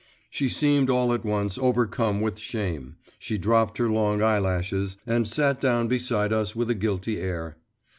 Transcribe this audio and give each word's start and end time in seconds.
She 0.31 0.49
seemed 0.49 0.89
all 0.89 1.13
at 1.13 1.23
once 1.23 1.59
overcome 1.59 2.21
with 2.21 2.39
shame, 2.39 2.95
she 3.19 3.37
dropped 3.37 3.77
her 3.77 3.87
long 3.87 4.23
eyelashes, 4.23 4.97
and 5.05 5.27
sat 5.27 5.61
down 5.61 5.87
beside 5.89 6.33
us 6.33 6.55
with 6.55 6.71
a 6.71 6.73
guilty 6.73 7.19
air. 7.21 7.55